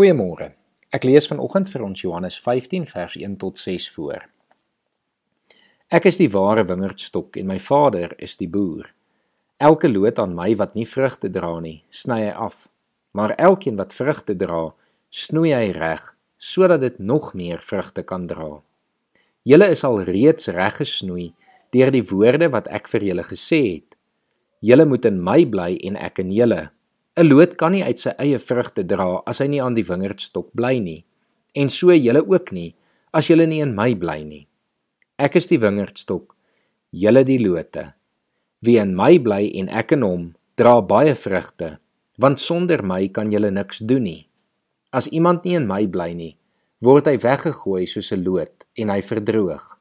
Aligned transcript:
Goeiemôre. 0.00 0.54
Ek 0.96 1.04
lees 1.04 1.26
vanoggend 1.28 1.68
vir 1.68 1.82
ons 1.84 2.00
Johannes 2.00 2.38
15 2.40 2.86
vers 2.88 3.18
1 3.20 3.34
tot 3.36 3.58
6 3.60 3.88
voor. 3.92 4.22
Ek 5.92 6.06
is 6.08 6.16
die 6.16 6.30
ware 6.32 6.64
wingerdstok 6.64 7.36
en 7.36 7.50
my 7.50 7.58
Vader 7.60 8.14
is 8.16 8.38
die 8.40 8.48
boer. 8.48 8.86
Elke 9.60 9.90
loot 9.92 10.16
aan 10.24 10.32
my 10.38 10.54
wat 10.56 10.72
nie 10.72 10.86
vrugte 10.88 11.28
dra 11.28 11.52
nie, 11.60 11.82
sny 11.92 12.16
hy 12.22 12.32
af, 12.46 12.62
maar 13.12 13.36
elkeen 13.36 13.76
wat 13.76 13.92
vrugte 13.92 14.38
dra, 14.40 14.70
snoei 15.12 15.52
hy 15.52 15.68
reg 15.76 16.08
sodat 16.40 16.80
dit 16.80 16.96
nog 16.96 17.34
meer 17.36 17.60
vrugte 17.60 18.00
kan 18.00 18.24
dra. 18.30 18.62
Julle 19.44 19.68
is 19.68 19.84
al 19.84 20.00
reeds 20.08 20.48
reg 20.48 20.80
gesnoei 20.80 21.34
deur 21.76 21.92
die 21.92 22.06
woorde 22.08 22.48
wat 22.56 22.72
ek 22.72 22.88
vir 22.88 23.10
julle 23.10 23.28
gesê 23.34 23.64
het. 23.66 24.00
Julle 24.64 24.88
moet 24.88 25.12
in 25.12 25.20
my 25.20 25.42
bly 25.44 25.74
en 25.84 26.00
ek 26.00 26.24
in 26.24 26.32
julle. 26.32 26.70
'n 27.16 27.26
Loot 27.26 27.56
kan 27.56 27.72
nie 27.72 27.82
uit 27.82 27.98
sy 27.98 28.12
eie 28.18 28.38
vrugte 28.38 28.84
dra 28.86 29.22
as 29.26 29.40
hy 29.42 29.48
nie 29.50 29.62
aan 29.62 29.74
die 29.74 29.86
wingerdstok 29.86 30.52
bly 30.54 30.78
nie. 30.78 31.04
En 31.54 31.70
so 31.70 31.90
julle 31.90 32.22
ook 32.22 32.52
nie 32.52 32.74
as 33.12 33.26
julle 33.26 33.46
nie 33.46 33.60
in 33.60 33.74
my 33.74 33.94
bly 33.94 34.22
nie. 34.22 34.46
Ek 35.18 35.36
is 35.36 35.48
die 35.50 35.58
wingerdstok, 35.58 36.36
julle 36.90 37.24
die 37.26 37.40
lote. 37.42 37.94
Wie 38.62 38.78
in 38.78 38.94
my 38.96 39.18
bly 39.18 39.50
en 39.58 39.68
ek 39.68 39.92
in 39.96 40.02
hom, 40.06 40.26
dra 40.54 40.80
baie 40.80 41.14
vrugte, 41.18 41.78
want 42.20 42.40
sonder 42.40 42.84
my 42.86 43.08
kan 43.08 43.32
julle 43.32 43.50
niks 43.50 43.82
doen 43.82 44.06
nie. 44.06 44.28
As 44.92 45.08
iemand 45.08 45.44
nie 45.44 45.56
in 45.58 45.66
my 45.66 45.86
bly 45.86 46.12
nie, 46.14 46.36
word 46.80 47.10
hy 47.10 47.16
weggegooi 47.18 47.86
soos 47.86 48.12
'n 48.12 48.24
loot 48.24 48.64
en 48.76 48.90
hy 48.90 49.00
verdroog. 49.02 49.76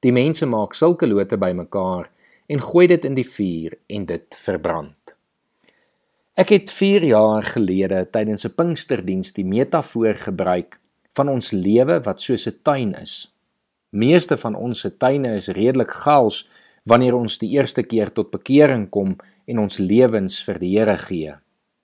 Die 0.00 0.12
mense 0.12 0.46
maak 0.46 0.74
sulke 0.74 1.06
lote 1.06 1.36
bymekaar 1.36 2.10
en 2.48 2.60
gooi 2.60 2.86
dit 2.86 3.04
in 3.04 3.14
die 3.14 3.26
vuur 3.36 3.76
en 3.88 4.06
dit 4.06 4.36
verbrand. 4.46 4.99
Ek 6.40 6.48
het 6.54 6.70
4 6.72 7.02
jaar 7.04 7.44
gelede 7.44 7.98
tydens 8.14 8.46
'n 8.46 8.54
Pinksterdiens 8.56 9.32
die 9.36 9.44
metafoor 9.44 10.14
gebruik 10.14 10.78
van 11.12 11.28
ons 11.28 11.50
lewe 11.52 12.00
wat 12.00 12.22
soos 12.22 12.46
'n 12.48 12.60
tuin 12.62 12.94
is. 12.94 13.34
Meeste 13.90 14.36
van 14.36 14.54
ons 14.54 14.80
se 14.80 14.96
tuine 14.96 15.34
is 15.34 15.48
redelik 15.48 15.90
gaals 15.90 16.48
wanneer 16.84 17.14
ons 17.14 17.38
die 17.38 17.50
eerste 17.50 17.82
keer 17.82 18.12
tot 18.12 18.30
bekering 18.30 18.88
kom 18.90 19.16
en 19.46 19.58
ons 19.58 19.78
lewens 19.78 20.44
vir 20.44 20.58
die 20.58 20.78
Here 20.78 20.98
gee. 20.98 21.34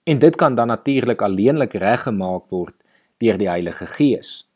En 0.05 0.19
dit 0.19 0.37
kan 0.37 0.55
dan 0.55 0.69
natuurlik 0.69 1.23
alleenlik 1.23 1.75
reggemaak 1.75 2.51
word 2.51 2.75
deur 3.19 3.39
die 3.39 3.49
Heilige 3.49 3.87
Gees. 3.87 4.49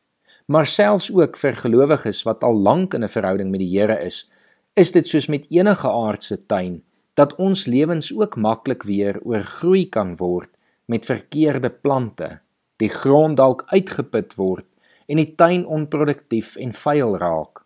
Maar 0.47 0.67
selfs 0.67 1.13
ook 1.13 1.37
vir 1.37 1.57
gelowiges 1.57 2.23
wat 2.23 2.45
al 2.45 2.57
lank 2.57 2.95
in 2.95 3.05
'n 3.05 3.09
verhouding 3.09 3.51
met 3.51 3.61
die 3.61 3.79
Here 3.79 4.05
is, 4.05 4.31
is 4.75 4.93
dit 4.93 5.09
soos 5.09 5.27
met 5.27 5.47
enige 5.51 5.89
aardse 5.89 6.47
tuin 6.47 6.83
dat 7.21 7.35
ons 7.37 7.67
lewens 7.69 8.09
ook 8.17 8.37
maklik 8.41 8.87
weer 8.89 9.19
oorgroei 9.29 9.85
kan 9.93 10.15
word 10.17 10.49
met 10.89 11.05
verkeerde 11.05 11.69
plante, 11.71 12.39
die 12.81 12.89
grond 12.89 13.37
dalk 13.37 13.67
uitgeput 13.69 14.33
word 14.39 14.67
en 15.11 15.21
die 15.21 15.35
tuin 15.37 15.67
onproduktief 15.67 16.55
en 16.57 16.73
vuil 16.73 17.19
raak. 17.21 17.61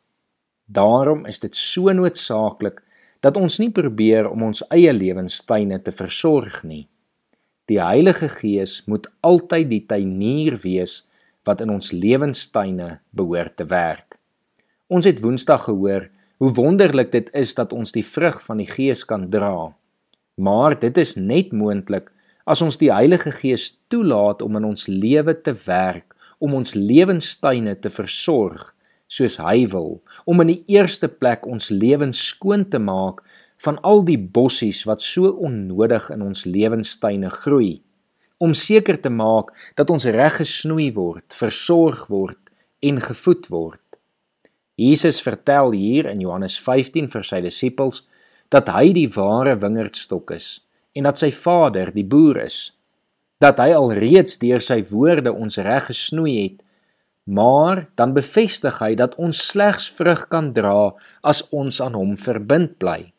Daarom 0.66 1.22
is 1.30 1.38
dit 1.44 1.54
so 1.56 1.92
noodsaaklik 1.92 2.80
dat 3.22 3.38
ons 3.40 3.60
nie 3.62 3.70
probeer 3.70 4.26
om 4.30 4.42
ons 4.48 4.64
eie 4.74 4.92
lewenstuine 4.92 5.78
te 5.84 5.92
versorg 5.94 6.62
nie. 6.64 6.86
Die 7.70 7.78
Heilige 7.80 8.28
Gees 8.28 8.82
moet 8.90 9.06
altyd 9.24 9.70
die 9.70 9.84
tuinier 9.88 10.58
wees 10.64 11.04
wat 11.46 11.62
in 11.64 11.70
ons 11.72 11.92
lewenstuine 11.92 12.98
behoort 13.16 13.56
te 13.60 13.68
werk. 13.70 14.18
Ons 14.88 15.06
het 15.08 15.22
Woensdag 15.24 15.68
gehoor 15.68 16.10
Hoe 16.42 16.50
wonderlik 16.52 17.12
dit 17.12 17.28
is 17.32 17.54
dat 17.54 17.72
ons 17.72 17.92
die 17.94 18.04
vrug 18.06 18.40
van 18.42 18.58
die 18.58 18.66
Gees 18.66 19.04
kan 19.06 19.28
dra. 19.30 19.70
Maar 20.34 20.74
dit 20.78 20.96
is 20.98 21.14
net 21.14 21.52
moontlik 21.54 22.10
as 22.44 22.62
ons 22.64 22.76
die 22.80 22.90
Heilige 22.92 23.30
Gees 23.32 23.68
toelaat 23.88 24.42
om 24.42 24.58
in 24.58 24.66
ons 24.66 24.88
lewe 24.90 25.36
te 25.40 25.54
werk, 25.64 26.10
om 26.42 26.56
ons 26.58 26.74
lewenstuine 26.74 27.76
te 27.80 27.90
versorg 27.90 28.72
soos 29.06 29.38
hy 29.38 29.68
wil, 29.70 30.00
om 30.26 30.42
in 30.42 30.50
die 30.50 30.74
eerste 30.74 31.08
plek 31.08 31.46
ons 31.46 31.70
lewens 31.70 32.18
skoon 32.32 32.66
te 32.68 32.80
maak 32.82 33.22
van 33.62 33.78
al 33.86 34.02
die 34.04 34.18
bossies 34.18 34.82
wat 34.88 35.04
so 35.06 35.30
onnodig 35.38 36.10
in 36.10 36.24
ons 36.26 36.44
lewenstuine 36.50 37.30
groei, 37.30 37.78
om 38.42 38.56
seker 38.58 38.98
te 39.00 39.12
maak 39.12 39.54
dat 39.78 39.92
ons 39.94 40.08
reg 40.10 40.40
gesnoei 40.42 40.90
word, 40.98 41.30
versorg 41.30 42.08
word 42.10 42.40
en 42.82 42.98
gevoed 43.00 43.48
word. 43.54 43.83
Jesus 44.74 45.20
vertel 45.22 45.70
hier 45.70 46.08
in 46.10 46.20
Johannes 46.20 46.56
15 46.58 47.06
vir 47.12 47.26
sy 47.26 47.40
disippels 47.44 48.02
dat 48.50 48.70
hy 48.74 48.90
die 48.96 49.08
ware 49.14 49.54
wingerdstok 49.62 50.34
is 50.34 50.58
en 50.94 51.06
dat 51.08 51.18
sy 51.18 51.30
Vader 51.34 51.90
die 51.94 52.06
boer 52.06 52.44
is. 52.44 52.72
Dat 53.42 53.58
hy 53.62 53.72
alreeds 53.74 54.38
deur 54.42 54.62
sy 54.62 54.80
woorde 54.90 55.32
ons 55.34 55.58
reg 55.62 55.88
gesnoei 55.90 56.34
het, 56.38 56.60
maar 57.24 57.86
dan 57.98 58.14
bevestig 58.14 58.78
hy 58.82 58.92
dat 58.98 59.16
ons 59.18 59.40
slegs 59.50 59.88
vrug 59.96 60.26
kan 60.30 60.52
dra 60.54 60.92
as 61.26 61.42
ons 61.50 61.80
aan 61.82 61.96
hom 61.98 62.14
verbind 62.20 62.76
bly. 62.78 63.10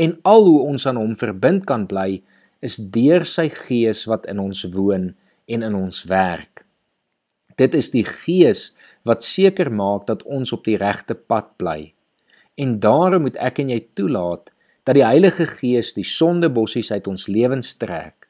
En 0.00 0.16
al 0.28 0.44
hoe 0.48 0.60
ons 0.66 0.86
aan 0.88 1.00
hom 1.00 1.14
verbind 1.16 1.64
kan 1.68 1.86
bly, 1.88 2.22
is 2.62 2.78
deur 2.78 3.24
sy 3.28 3.48
Gees 3.52 4.04
wat 4.10 4.26
in 4.30 4.40
ons 4.42 4.64
woon 4.74 5.12
en 5.48 5.66
in 5.66 5.76
ons 5.76 6.04
werk. 6.10 6.64
Dit 7.62 7.76
is 7.78 7.92
die 7.94 8.04
Gees 8.06 8.72
wat 9.06 9.22
seker 9.26 9.70
maak 9.70 10.08
dat 10.08 10.24
ons 10.26 10.50
op 10.54 10.64
die 10.66 10.78
regte 10.80 11.14
pad 11.14 11.52
bly. 11.60 11.92
En 12.58 12.78
daarom 12.82 13.26
moet 13.26 13.38
ek 13.38 13.60
en 13.62 13.70
jy 13.70 13.80
toelaat 13.98 14.50
dat 14.86 14.98
die 14.98 15.06
Heilige 15.06 15.46
Gees 15.46 15.92
die 15.94 16.06
sondebossies 16.06 16.90
uit 16.90 17.06
ons 17.10 17.28
lewens 17.30 17.76
trek. 17.78 18.26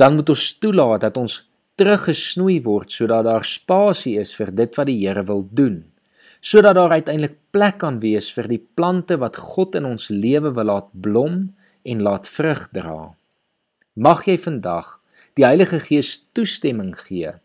Dan 0.00 0.16
moet 0.16 0.32
ons 0.32 0.46
toelaat 0.60 1.04
dat 1.04 1.20
ons 1.20 1.42
teruggesnoei 1.76 2.62
word 2.64 2.92
sodat 2.92 3.26
daar 3.28 3.44
spasie 3.44 4.16
is 4.20 4.32
vir 4.36 4.52
dit 4.56 4.78
wat 4.78 4.88
die 4.88 4.98
Here 5.02 5.24
wil 5.28 5.44
doen. 5.52 5.82
Sodat 6.40 6.76
daar 6.78 6.96
uiteindelik 6.96 7.36
plek 7.52 7.80
kan 7.84 8.00
wees 8.00 8.30
vir 8.32 8.48
die 8.48 8.60
plante 8.60 9.18
wat 9.20 9.36
God 9.36 9.76
in 9.76 9.88
ons 9.88 10.08
lewe 10.12 10.52
wil 10.56 10.70
laat 10.72 10.92
blom 10.92 11.40
en 11.84 12.04
laat 12.04 12.28
vrug 12.28 12.68
dra. 12.72 13.00
Mag 13.96 14.24
jy 14.28 14.36
vandag 14.40 14.96
die 15.36 15.44
Heilige 15.44 15.80
Gees 15.80 16.22
toestemming 16.36 16.94
gee 16.96 17.36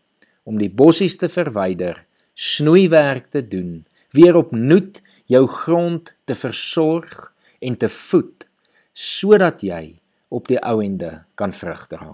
om 0.44 0.58
die 0.58 0.70
bossies 0.70 1.16
te 1.16 1.28
verwyder 1.28 2.04
snoeiwerk 2.34 3.28
te 3.30 3.42
doen, 3.44 3.84
weer 4.12 4.36
opnuut 4.36 5.00
jou 5.30 5.46
grond 5.46 6.12
te 6.24 6.34
versorg 6.34 7.30
en 7.60 7.76
te 7.76 7.88
voed 7.88 8.46
sodat 8.92 9.62
jy 9.64 10.00
op 10.32 10.48
die 10.50 10.58
ou 10.60 10.82
ende 10.84 11.22
kan 11.40 11.52
vrug 11.56 11.86
dra. 11.88 12.10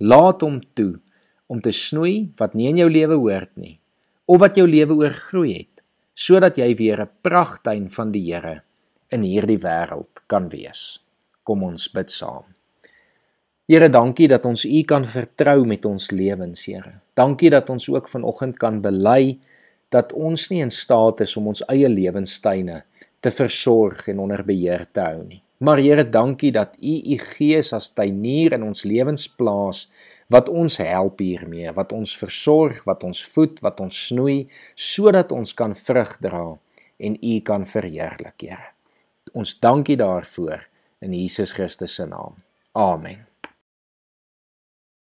Laat 0.00 0.44
hom 0.44 0.60
toe 0.76 0.94
om 1.52 1.60
te 1.60 1.72
snoei 1.72 2.30
wat 2.40 2.54
nie 2.56 2.70
in 2.70 2.80
jou 2.80 2.88
lewe 2.92 3.18
hoort 3.20 3.52
nie 3.60 3.78
of 4.24 4.40
wat 4.40 4.56
jou 4.56 4.64
lewe 4.68 4.96
oorgroei 5.02 5.52
het 5.52 5.82
sodat 6.14 6.56
jy 6.58 6.74
weer 6.78 7.02
'n 7.02 7.10
pragtuin 7.22 7.90
van 7.90 8.12
die 8.12 8.24
Here 8.32 8.62
in 9.10 9.22
hierdie 9.22 9.58
wêreld 9.58 10.22
kan 10.26 10.48
wees. 10.48 11.00
Kom 11.42 11.62
ons 11.62 11.88
bid 11.88 12.10
saam. 12.10 12.53
Here, 13.64 13.86
dankie 13.88 14.26
dat 14.28 14.44
ons 14.44 14.66
U 14.68 14.80
kan 14.84 15.06
vertrou 15.08 15.62
met 15.64 15.86
ons 15.88 16.10
lewens, 16.12 16.66
Here. 16.68 16.98
Dankie 17.16 17.48
dat 17.48 17.70
ons 17.72 17.86
ook 17.88 18.10
vanoggend 18.12 18.58
kan 18.60 18.82
bely 18.84 19.38
dat 19.88 20.12
ons 20.12 20.50
nie 20.52 20.60
in 20.60 20.72
staat 20.74 21.22
is 21.24 21.32
om 21.40 21.48
ons 21.48 21.62
eie 21.72 21.88
lewenstyne 21.88 22.82
te 23.24 23.32
versorg 23.32 24.10
en 24.12 24.20
onder 24.26 24.44
beheer 24.44 24.84
te 24.92 25.00
hou 25.06 25.22
nie. 25.24 25.40
Maar 25.64 25.80
Here, 25.80 26.04
dankie 26.04 26.52
dat 26.52 26.76
U 26.76 26.92
U 27.14 27.18
Gees 27.24 27.72
as 27.72 27.88
tuinier 27.96 28.58
in 28.58 28.68
ons 28.68 28.84
lewens 28.84 29.24
plaas 29.32 29.86
wat 30.28 30.52
ons 30.52 30.76
help 30.84 31.24
hiermee, 31.24 31.72
wat 31.72 31.96
ons 31.96 32.12
versorg, 32.20 32.84
wat 32.84 33.04
ons 33.08 33.24
voed, 33.32 33.64
wat 33.64 33.80
ons 33.80 34.06
snoei 34.10 34.42
sodat 34.76 35.32
ons 35.32 35.56
kan 35.56 35.72
vrug 35.72 36.18
dra 36.20 36.46
en 37.00 37.16
U 37.16 37.36
kan 37.40 37.64
verheerlik, 37.64 38.44
Here. 38.44 38.74
Ons 39.32 39.56
dankie 39.56 39.96
daarvoor 39.96 40.68
in 41.00 41.16
Jesus 41.16 41.56
Christus 41.56 41.96
se 41.96 42.04
naam. 42.04 42.42
Amen. 42.76 43.24